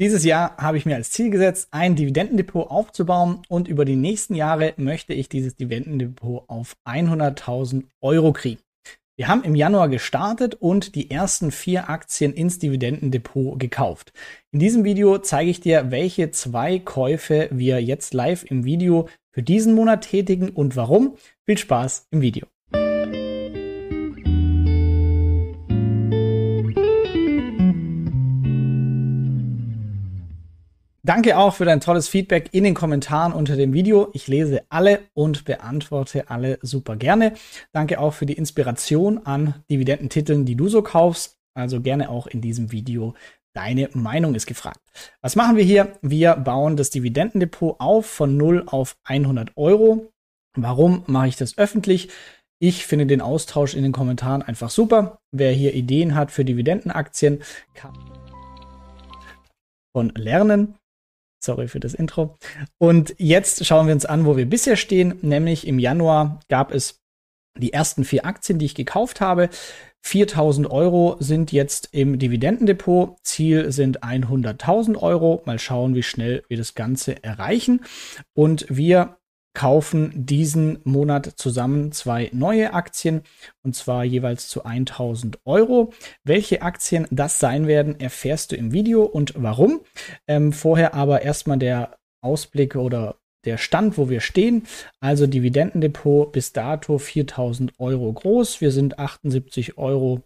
[0.00, 4.36] Dieses Jahr habe ich mir als Ziel gesetzt, ein Dividendendepot aufzubauen und über die nächsten
[4.36, 8.60] Jahre möchte ich dieses Dividendendepot auf 100.000 Euro kriegen.
[9.16, 14.12] Wir haben im Januar gestartet und die ersten vier Aktien ins Dividendendepot gekauft.
[14.52, 19.42] In diesem Video zeige ich dir, welche zwei Käufe wir jetzt live im Video für
[19.42, 21.16] diesen Monat tätigen und warum.
[21.44, 22.46] Viel Spaß im Video.
[31.08, 34.10] Danke auch für dein tolles Feedback in den Kommentaren unter dem Video.
[34.12, 37.32] Ich lese alle und beantworte alle super gerne.
[37.72, 41.38] Danke auch für die Inspiration an Dividendentiteln, die du so kaufst.
[41.54, 43.14] Also gerne auch in diesem Video.
[43.54, 44.82] Deine Meinung ist gefragt.
[45.22, 45.98] Was machen wir hier?
[46.02, 50.12] Wir bauen das Dividendendepot auf von 0 auf 100 Euro.
[50.56, 52.10] Warum mache ich das öffentlich?
[52.58, 55.22] Ich finde den Austausch in den Kommentaren einfach super.
[55.32, 57.94] Wer hier Ideen hat für Dividendenaktien, kann
[59.94, 60.74] von lernen.
[61.40, 62.36] Sorry für das Intro.
[62.78, 65.14] Und jetzt schauen wir uns an, wo wir bisher stehen.
[65.22, 67.00] Nämlich im Januar gab es
[67.56, 69.48] die ersten vier Aktien, die ich gekauft habe.
[70.02, 73.18] 4000 Euro sind jetzt im Dividendendepot.
[73.22, 75.42] Ziel sind 100.000 Euro.
[75.44, 77.82] Mal schauen, wie schnell wir das Ganze erreichen.
[78.34, 79.17] Und wir
[79.58, 83.22] kaufen diesen Monat zusammen zwei neue Aktien
[83.64, 85.92] und zwar jeweils zu 1000 Euro.
[86.22, 89.80] Welche Aktien das sein werden, erfährst du im Video und warum.
[90.28, 94.62] Ähm, vorher aber erstmal der Ausblick oder der Stand, wo wir stehen.
[95.00, 98.60] Also Dividendendepot bis dato 4000 Euro groß.
[98.60, 100.22] Wir sind 78 Euro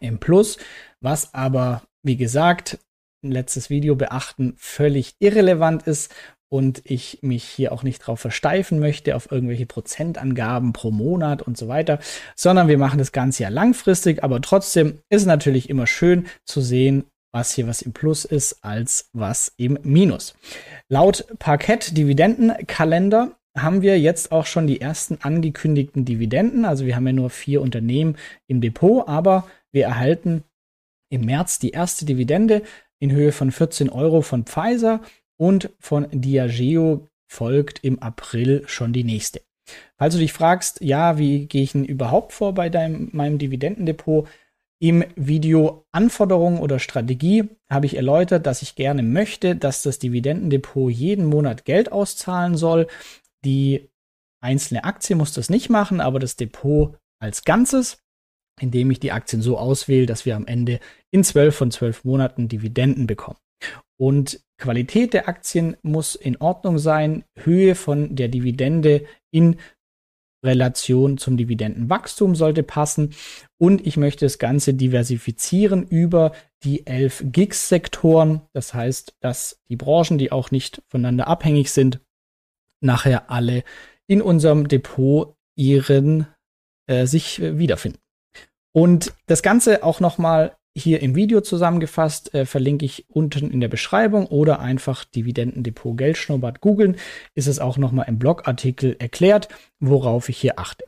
[0.00, 0.56] im Plus,
[1.02, 2.78] was aber, wie gesagt,
[3.22, 6.10] letztes Video beachten, völlig irrelevant ist
[6.52, 11.56] und ich mich hier auch nicht drauf versteifen möchte, auf irgendwelche Prozentangaben pro Monat und
[11.56, 11.98] so weiter,
[12.36, 16.60] sondern wir machen das Ganze ja langfristig, aber trotzdem ist es natürlich immer schön zu
[16.60, 20.34] sehen, was hier was im Plus ist, als was im Minus.
[20.90, 26.66] Laut Parkett-Dividendenkalender haben wir jetzt auch schon die ersten angekündigten Dividenden.
[26.66, 30.44] Also wir haben ja nur vier Unternehmen im Depot, aber wir erhalten
[31.08, 32.60] im März die erste Dividende
[32.98, 35.00] in Höhe von 14 Euro von Pfizer
[35.42, 39.40] und von Diageo folgt im April schon die nächste.
[39.98, 44.28] Falls du dich fragst, ja, wie gehe ich denn überhaupt vor bei deinem, meinem Dividendendepot?
[44.80, 50.92] Im Video Anforderungen oder Strategie habe ich erläutert, dass ich gerne möchte, dass das Dividendendepot
[50.92, 52.86] jeden Monat Geld auszahlen soll.
[53.44, 53.90] Die
[54.40, 57.98] einzelne Aktie muss das nicht machen, aber das Depot als Ganzes,
[58.60, 60.78] indem ich die Aktien so auswähle, dass wir am Ende
[61.10, 63.38] in zwölf von zwölf Monaten Dividenden bekommen.
[64.02, 69.60] Und Qualität der Aktien muss in Ordnung sein, Höhe von der Dividende in
[70.44, 73.14] Relation zum Dividendenwachstum sollte passen
[73.60, 76.32] und ich möchte das Ganze diversifizieren über
[76.64, 78.40] die elf GIGS-Sektoren.
[78.52, 82.00] Das heißt, dass die Branchen, die auch nicht voneinander abhängig sind,
[82.82, 83.62] nachher alle
[84.08, 86.26] in unserem Depot ihren
[86.88, 88.00] äh, sich äh, wiederfinden.
[88.74, 93.68] Und das Ganze auch nochmal hier im Video zusammengefasst, äh, verlinke ich unten in der
[93.68, 96.96] Beschreibung oder einfach Dividendendepot Geldschnurrbart googeln,
[97.34, 99.48] ist es auch nochmal im Blogartikel erklärt,
[99.80, 100.84] worauf ich hier achte.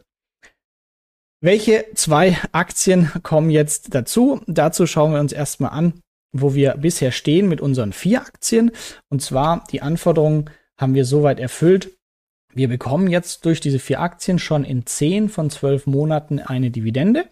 [1.41, 4.41] Welche zwei Aktien kommen jetzt dazu?
[4.47, 6.01] Dazu schauen wir uns erstmal an,
[6.33, 8.71] wo wir bisher stehen mit unseren vier Aktien.
[9.11, 11.91] Und zwar die Anforderungen haben wir soweit erfüllt.
[12.55, 17.27] Wir bekommen jetzt durch diese vier Aktien schon in zehn von zwölf Monaten eine Dividende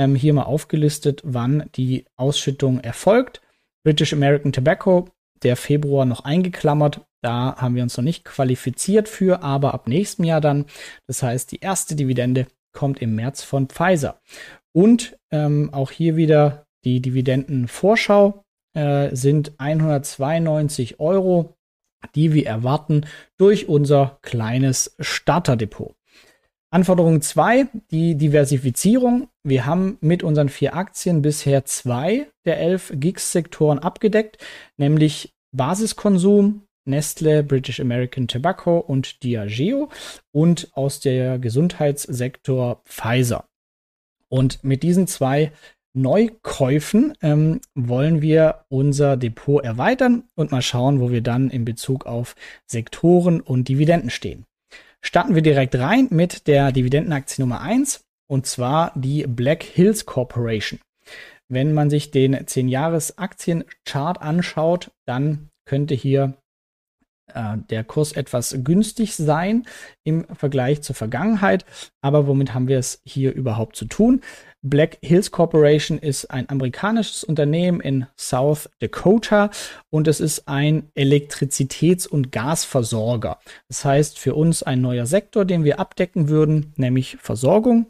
[0.00, 3.42] ähm, hier mal aufgelistet, wann die Ausschüttung erfolgt.
[3.84, 5.08] British American Tobacco,
[5.42, 7.02] der Februar noch eingeklammert.
[7.22, 10.64] Da haben wir uns noch nicht qualifiziert für, aber ab nächstem Jahr dann.
[11.06, 14.20] Das heißt, die erste Dividende kommt im März von Pfizer.
[14.72, 18.42] Und ähm, auch hier wieder die Dividendenvorschau
[18.74, 21.56] äh, sind 192 Euro,
[22.14, 23.04] die wir erwarten
[23.36, 25.94] durch unser kleines Starterdepot.
[26.72, 29.28] Anforderung 2, die Diversifizierung.
[29.42, 34.38] Wir haben mit unseren vier Aktien bisher zwei der elf GIGS-Sektoren abgedeckt,
[34.76, 39.88] nämlich Basiskonsum, Nestle, British American Tobacco und Diageo
[40.30, 43.46] und aus der Gesundheitssektor Pfizer.
[44.28, 45.50] Und mit diesen zwei
[45.92, 52.06] Neukäufen ähm, wollen wir unser Depot erweitern und mal schauen, wo wir dann in Bezug
[52.06, 54.46] auf Sektoren und Dividenden stehen
[55.02, 60.78] starten wir direkt rein mit der Dividendenaktie Nummer 1 und zwar die Black Hills Corporation.
[61.48, 66.34] Wenn man sich den 10-Jahres-Aktienchart anschaut, dann könnte hier
[67.34, 69.66] äh, der Kurs etwas günstig sein
[70.04, 71.64] im Vergleich zur Vergangenheit.
[72.02, 74.20] Aber womit haben wir es hier überhaupt zu tun?
[74.62, 79.50] Black Hills Corporation ist ein amerikanisches Unternehmen in South Dakota
[79.88, 83.38] und es ist ein Elektrizitäts- und Gasversorger.
[83.68, 87.86] Das heißt für uns ein neuer Sektor, den wir abdecken würden, nämlich Versorgung.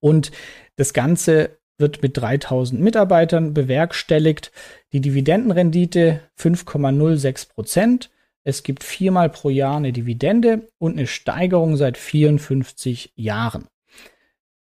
[0.00, 0.32] Und
[0.76, 4.50] das Ganze wird mit 3000 Mitarbeitern bewerkstelligt.
[4.92, 8.10] Die Dividendenrendite 5,06 Prozent.
[8.42, 13.68] Es gibt viermal pro Jahr eine Dividende und eine Steigerung seit 54 Jahren.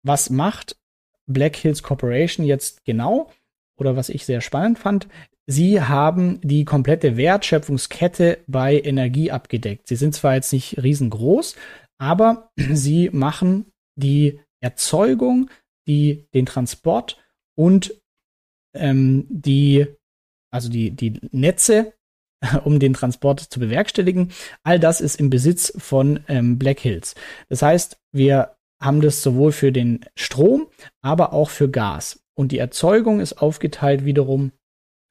[0.03, 0.75] Was macht
[1.27, 3.31] Black Hills Corporation jetzt genau?
[3.77, 5.07] Oder was ich sehr spannend fand,
[5.47, 9.87] Sie haben die komplette Wertschöpfungskette bei Energie abgedeckt.
[9.87, 11.55] Sie sind zwar jetzt nicht riesengroß,
[11.99, 15.49] aber sie machen die Erzeugung,
[15.87, 17.23] die, den Transport
[17.55, 17.93] und
[18.75, 19.85] ähm, die,
[20.51, 21.93] also die, die Netze
[22.63, 24.31] um den Transport zu bewerkstelligen.
[24.63, 27.15] All das ist im Besitz von ähm, Black Hills.
[27.49, 30.67] Das heißt, wir haben das sowohl für den Strom,
[31.01, 32.23] aber auch für Gas.
[32.37, 34.51] Und die Erzeugung ist aufgeteilt wiederum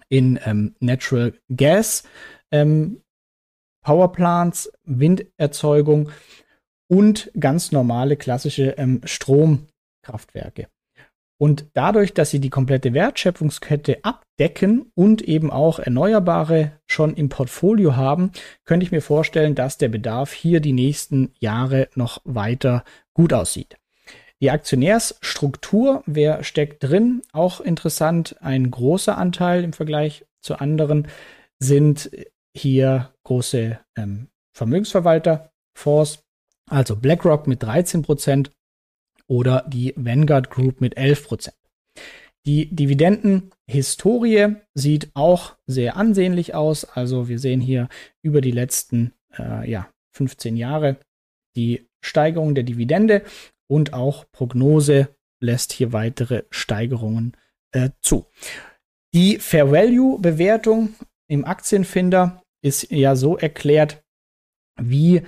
[0.09, 2.05] in ähm, Natural Gas
[2.51, 3.03] ähm,
[3.85, 6.11] Powerplants, Winderzeugung
[6.89, 10.69] und ganz normale klassische ähm, Stromkraftwerke.
[11.37, 17.97] Und dadurch, dass sie die komplette Wertschöpfungskette abdecken und eben auch Erneuerbare schon im Portfolio
[17.97, 18.31] haben,
[18.65, 22.85] könnte ich mir vorstellen, dass der Bedarf hier die nächsten Jahre noch weiter
[23.15, 23.77] gut aussieht.
[24.41, 27.23] Die Aktionärsstruktur, wer steckt drin?
[27.33, 28.37] Auch interessant.
[28.41, 31.09] Ein großer Anteil im Vergleich zu anderen
[31.59, 32.11] sind
[32.55, 36.23] hier große ähm, Vermögensverwalter, Fonds,
[36.69, 38.51] also BlackRock mit 13 Prozent,
[39.27, 41.57] oder die Vanguard Group mit 11 Prozent.
[42.47, 46.85] Die Dividendenhistorie sieht auch sehr ansehnlich aus.
[46.85, 47.89] Also wir sehen hier
[48.23, 50.99] über die letzten äh, ja, 15 Jahre
[51.57, 53.23] die Steigerung der Dividende
[53.67, 55.09] und auch Prognose
[55.41, 57.37] lässt hier weitere Steigerungen
[57.73, 58.27] äh, zu.
[59.13, 60.95] Die Fair Value Bewertung
[61.29, 64.03] im Aktienfinder ist ja so erklärt,
[64.81, 65.23] wie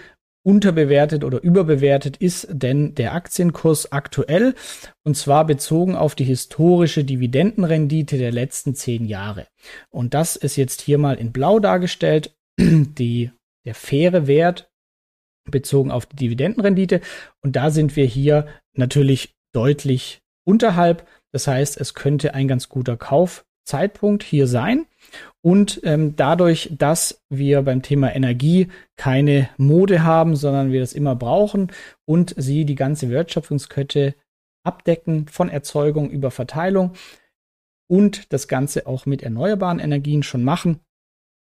[0.47, 4.55] unterbewertet oder überbewertet ist denn der Aktienkurs aktuell?
[5.05, 9.49] Und zwar bezogen auf die historische Dividendenrendite der letzten zehn Jahre.
[9.91, 12.37] Und das ist jetzt hier mal in Blau dargestellt.
[12.59, 13.33] Die,
[13.65, 14.71] der faire Wert
[15.51, 17.01] bezogen auf die Dividendenrendite.
[17.43, 21.07] Und da sind wir hier natürlich deutlich unterhalb.
[21.33, 24.87] Das heißt, es könnte ein ganz guter Kaufzeitpunkt hier sein.
[25.43, 31.15] Und ähm, dadurch, dass wir beim Thema Energie keine Mode haben, sondern wir das immer
[31.15, 31.73] brauchen
[32.05, 34.15] und sie die ganze Wertschöpfungskette
[34.65, 36.93] abdecken, von Erzeugung über Verteilung
[37.89, 40.81] und das Ganze auch mit erneuerbaren Energien schon machen,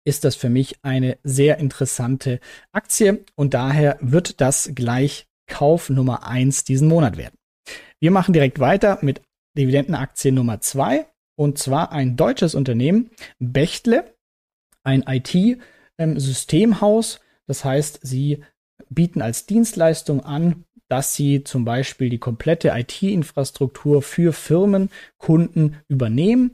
[0.06, 2.40] ist das für mich eine sehr interessante
[2.72, 7.36] Aktie und daher wird das gleich Kauf Nummer eins diesen Monat werden.
[8.00, 9.22] Wir machen direkt weiter mit
[9.58, 14.16] Dividendenaktie Nummer zwei und zwar ein deutsches Unternehmen, Bechtle,
[14.84, 17.20] ein IT-Systemhaus.
[17.48, 18.44] Das heißt, sie
[18.90, 26.52] bieten als Dienstleistung an, dass sie zum Beispiel die komplette IT-Infrastruktur für Firmen, Kunden übernehmen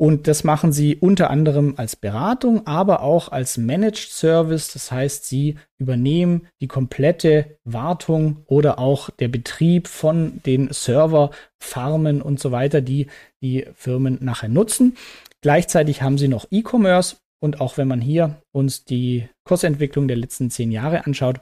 [0.00, 4.72] und das machen sie unter anderem als Beratung, aber auch als Managed Service.
[4.72, 12.22] Das heißt, sie übernehmen die komplette Wartung oder auch der Betrieb von den Server, Farmen
[12.22, 13.08] und so weiter, die
[13.42, 14.96] die Firmen nachher nutzen.
[15.40, 17.16] Gleichzeitig haben sie noch E-Commerce.
[17.40, 21.40] Und auch wenn man hier uns die Kursentwicklung der letzten zehn Jahre anschaut,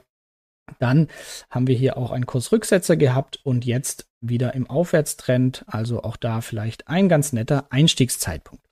[0.79, 1.07] dann
[1.49, 5.65] haben wir hier auch einen Kursrücksetzer gehabt und jetzt wieder im Aufwärtstrend.
[5.67, 8.65] Also auch da vielleicht ein ganz netter Einstiegszeitpunkt.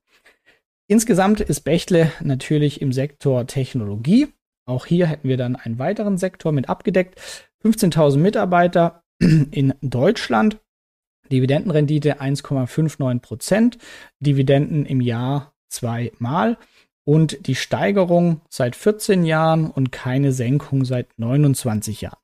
[0.88, 4.28] Insgesamt ist Bechtle natürlich im Sektor Technologie.
[4.68, 7.20] Auch hier hätten wir dann einen weiteren Sektor mit abgedeckt.
[7.64, 10.60] 15.000 Mitarbeiter in Deutschland.
[11.32, 13.78] Dividendenrendite 1,59 Prozent.
[14.20, 16.58] Dividenden im Jahr zweimal
[17.06, 22.20] und die Steigerung seit 14 Jahren und keine Senkung seit 29 Jahren.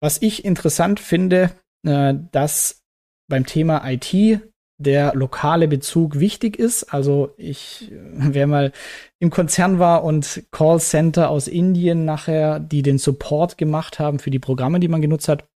[0.00, 1.52] Was ich interessant finde,
[1.86, 2.82] äh, dass
[3.28, 4.40] beim Thema IT
[4.78, 6.84] der lokale Bezug wichtig ist.
[6.92, 8.72] Also ich, wer mal
[9.18, 14.38] im Konzern war und Callcenter aus Indien nachher, die den Support gemacht haben für die
[14.38, 15.48] Programme, die man genutzt hat,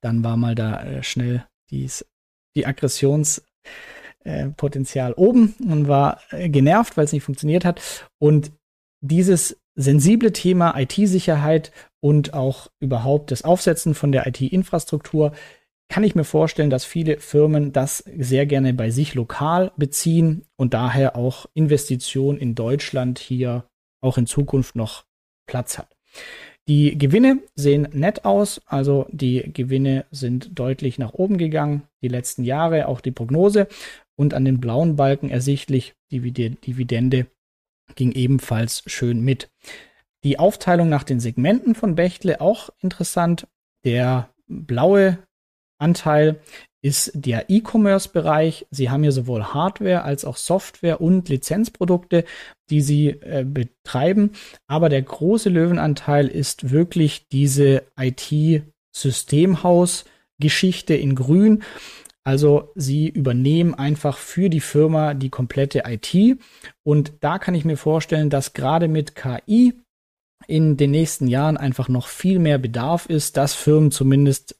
[0.00, 2.06] dann war mal da äh, schnell dies,
[2.54, 3.44] die Aggressions
[4.24, 7.80] äh, Potenzial oben und war äh, genervt, weil es nicht funktioniert hat.
[8.18, 8.52] Und
[9.00, 15.32] dieses sensible Thema IT-Sicherheit und auch überhaupt das Aufsetzen von der IT-Infrastruktur
[15.88, 20.72] kann ich mir vorstellen, dass viele Firmen das sehr gerne bei sich lokal beziehen und
[20.72, 23.64] daher auch Investitionen in Deutschland hier
[24.00, 25.04] auch in Zukunft noch
[25.46, 25.96] Platz hat.
[26.68, 32.44] Die Gewinne sehen nett aus, also die Gewinne sind deutlich nach oben gegangen, die letzten
[32.44, 33.66] Jahre, auch die Prognose
[34.20, 37.26] und an den blauen Balken ersichtlich, die Dividende
[37.94, 39.48] ging ebenfalls schön mit.
[40.24, 43.46] Die Aufteilung nach den Segmenten von Bechtle auch interessant.
[43.82, 45.16] Der blaue
[45.78, 46.38] Anteil
[46.82, 48.66] ist der E-Commerce-Bereich.
[48.70, 52.26] Sie haben hier sowohl Hardware als auch Software und Lizenzprodukte,
[52.68, 54.32] die sie äh, betreiben.
[54.66, 61.62] Aber der große Löwenanteil ist wirklich diese IT-Systemhaus-Geschichte in Grün.
[62.24, 66.38] Also sie übernehmen einfach für die Firma die komplette IT.
[66.82, 69.74] Und da kann ich mir vorstellen, dass gerade mit KI
[70.46, 74.56] in den nächsten Jahren einfach noch viel mehr Bedarf ist, dass Firmen zumindest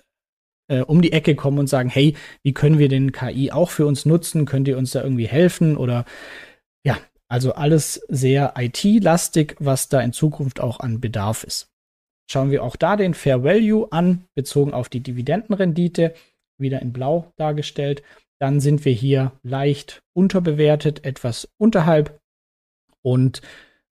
[0.68, 3.86] äh, um die Ecke kommen und sagen, hey, wie können wir den KI auch für
[3.86, 4.46] uns nutzen?
[4.46, 5.76] Könnt ihr uns da irgendwie helfen?
[5.76, 6.04] Oder
[6.84, 6.98] ja,
[7.28, 11.68] also alles sehr IT-lastig, was da in Zukunft auch an Bedarf ist.
[12.30, 16.14] Schauen wir auch da den Fair Value an, bezogen auf die Dividendenrendite,
[16.60, 18.02] wieder in Blau dargestellt.
[18.38, 22.20] Dann sind wir hier leicht unterbewertet, etwas unterhalb.
[23.02, 23.42] Und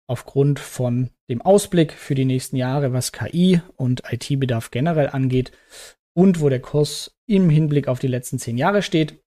[0.06, 5.52] aufgrund von dem Ausblick für die nächsten Jahre, was KI und IT-Bedarf generell angeht
[6.14, 9.22] und wo der Kurs im Hinblick auf die letzten zehn Jahre steht,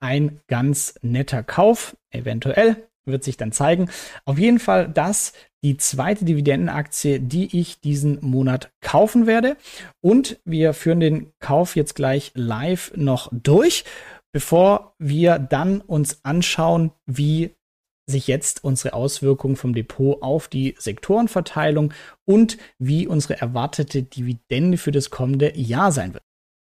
[0.00, 3.90] ein ganz netter Kauf, eventuell, wird sich dann zeigen.
[4.24, 9.56] Auf jeden Fall das die zweite Dividendenaktie, die ich diesen Monat kaufen werde.
[10.00, 13.84] Und wir führen den Kauf jetzt gleich live noch durch,
[14.32, 17.54] bevor wir dann uns anschauen, wie
[18.08, 21.92] sich jetzt unsere Auswirkungen vom Depot auf die Sektorenverteilung
[22.24, 26.24] und wie unsere erwartete Dividende für das kommende Jahr sein wird.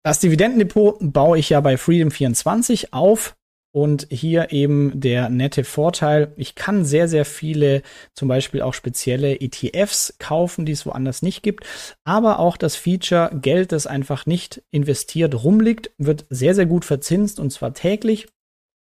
[0.04, 3.36] Das Dividendendepot baue ich ja bei Freedom24 auf
[3.72, 7.82] und hier eben der nette Vorteil, ich kann sehr, sehr viele,
[8.14, 11.64] zum Beispiel auch spezielle ETFs kaufen, die es woanders nicht gibt.
[12.04, 17.38] Aber auch das Feature Geld, das einfach nicht investiert rumliegt, wird sehr, sehr gut verzinst
[17.38, 18.28] und zwar täglich.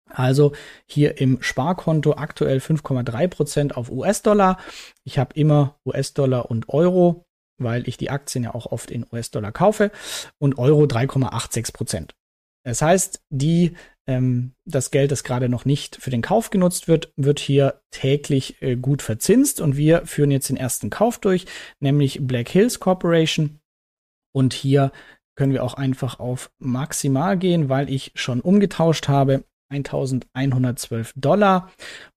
[0.10, 0.52] Also
[0.88, 4.58] hier im Sparkonto aktuell 5,3% auf US-Dollar.
[5.04, 7.26] Ich habe immer US-Dollar und Euro,
[7.58, 9.92] weil ich die Aktien ja auch oft in US-Dollar kaufe
[10.40, 12.10] und Euro 3,86%.
[12.64, 13.76] Das heißt, die,
[14.08, 18.62] ähm, das Geld, das gerade noch nicht für den Kauf genutzt wird, wird hier täglich
[18.62, 21.46] äh, gut verzinst und wir führen jetzt den ersten Kauf durch,
[21.80, 23.60] nämlich Black Hills Corporation.
[24.34, 24.92] Und hier
[25.36, 29.44] können wir auch einfach auf maximal gehen, weil ich schon umgetauscht habe.
[29.70, 31.72] 1112 Dollar.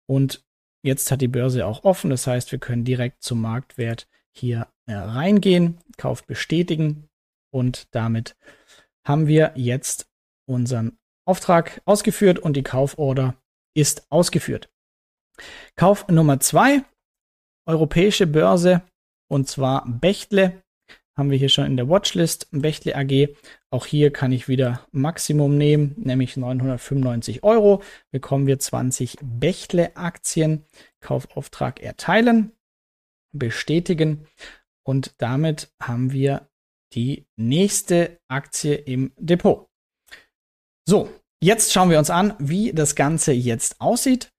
[0.06, 0.44] Und
[0.82, 2.10] jetzt hat die Börse auch offen.
[2.10, 7.08] Das heißt, wir können direkt zum Marktwert hier äh, reingehen, Kauf bestätigen
[7.54, 8.36] und damit
[9.06, 10.08] haben wir jetzt
[10.46, 13.36] unseren Auftrag ausgeführt und die Kauforder
[13.74, 14.68] ist ausgeführt.
[15.76, 16.84] Kauf Nummer zwei,
[17.66, 18.82] europäische Börse
[19.28, 20.62] und zwar Bechtle
[21.16, 23.36] haben wir hier schon in der Watchlist Bechtle AG.
[23.70, 27.82] Auch hier kann ich wieder Maximum nehmen, nämlich 995 Euro.
[28.10, 30.64] Bekommen wir 20 Bechtle Aktien.
[31.00, 32.52] Kaufauftrag erteilen,
[33.32, 34.26] bestätigen
[34.84, 36.48] und damit haben wir
[36.94, 39.68] die nächste Aktie im Depot.
[40.86, 41.08] So,
[41.42, 44.30] jetzt schauen wir uns an, wie das Ganze jetzt aussieht.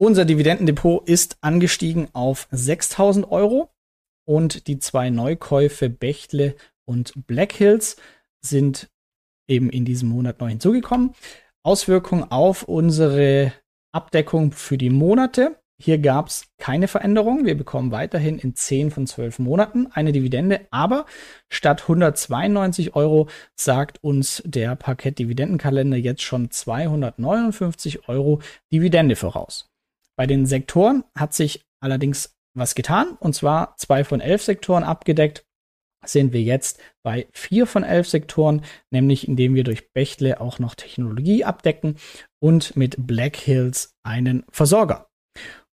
[0.00, 3.70] Unser Dividendendepot ist angestiegen auf 6000 Euro
[4.26, 7.96] und die zwei Neukäufe Bechtle und Black Hills
[8.40, 8.88] sind
[9.46, 11.14] eben in diesem Monat neu hinzugekommen.
[11.62, 13.52] Auswirkungen auf unsere
[13.92, 15.60] Abdeckung für die Monate.
[15.80, 17.44] Hier gab es keine Veränderung.
[17.44, 21.04] Wir bekommen weiterhin in 10 von 12 Monaten eine Dividende, aber
[21.48, 28.40] statt 192 Euro sagt uns der Parkett-Dividendenkalender jetzt schon 259 Euro
[28.72, 29.70] Dividende voraus.
[30.16, 35.44] Bei den Sektoren hat sich allerdings was getan, und zwar zwei von elf Sektoren abgedeckt
[36.06, 40.74] sind wir jetzt bei vier von elf Sektoren, nämlich indem wir durch Bechtle auch noch
[40.74, 41.96] Technologie abdecken
[42.40, 45.08] und mit Black Hills einen Versorger.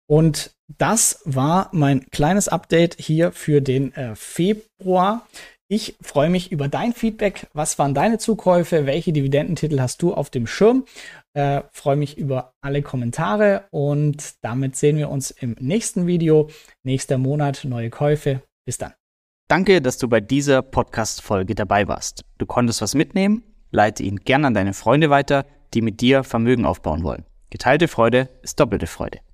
[0.08, 5.28] Und das war mein kleines Update hier für den äh, Februar.
[5.70, 7.48] Ich freue mich über dein Feedback.
[7.54, 8.86] Was waren deine Zukäufe?
[8.86, 10.86] Welche Dividendentitel hast du auf dem Schirm?
[11.34, 16.50] Äh, freue mich über alle Kommentare und damit sehen wir uns im nächsten Video.
[16.84, 18.42] Nächster Monat, neue Käufe.
[18.66, 18.94] Bis dann.
[19.50, 22.24] Danke, dass du bei dieser Podcast-Folge dabei warst.
[22.38, 23.44] Du konntest was mitnehmen?
[23.72, 27.26] Leite ihn gern an deine Freunde weiter, die mit dir Vermögen aufbauen wollen.
[27.50, 29.20] Geteilte Freude ist doppelte Freude.